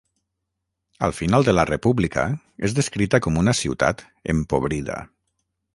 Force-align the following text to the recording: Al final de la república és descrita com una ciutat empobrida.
Al 1.07 1.13
final 1.17 1.45
de 1.49 1.53
la 1.57 1.65
república 1.71 2.25
és 2.69 2.75
descrita 2.81 3.21
com 3.27 3.39
una 3.45 3.57
ciutat 3.63 4.05
empobrida. 4.37 4.99